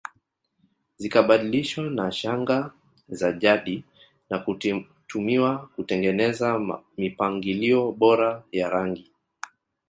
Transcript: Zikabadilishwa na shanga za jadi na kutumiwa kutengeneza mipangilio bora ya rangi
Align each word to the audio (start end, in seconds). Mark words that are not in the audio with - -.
Zikabadilishwa 0.97 1.83
na 1.83 2.11
shanga 2.11 2.73
za 3.09 3.31
jadi 3.31 3.83
na 4.29 4.39
kutumiwa 4.39 5.67
kutengeneza 5.75 6.77
mipangilio 6.97 7.91
bora 7.91 8.43
ya 8.51 8.69
rangi 8.69 9.11